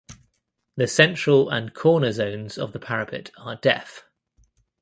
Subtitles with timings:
[0.77, 4.09] The central and corner zones of the parapet are deaf.